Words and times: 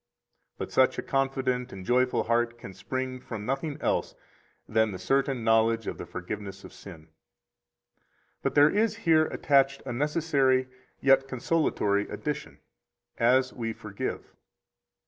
But 0.57 0.71
such 0.71 0.97
a 0.97 1.03
confident 1.03 1.71
and 1.71 1.85
joyful 1.85 2.23
heart 2.23 2.57
can 2.57 2.73
spring 2.73 3.19
from 3.19 3.45
nothing 3.45 3.79
else 3.79 4.15
than 4.67 4.89
the 4.93 4.97
[certain] 4.97 5.43
knowledge 5.43 5.85
of 5.85 5.99
the 5.99 6.07
forgiveness 6.07 6.63
of 6.63 6.73
sin. 6.73 7.01
93 8.41 8.41
But 8.41 8.55
there 8.55 8.69
is 8.71 8.95
here 9.05 9.25
attached 9.25 9.83
a 9.85 9.93
necessary, 9.93 10.67
yet 11.01 11.27
consolatory 11.27 12.09
addition: 12.09 12.57
As 13.19 13.53
we 13.53 13.73
forgive. 13.73 14.33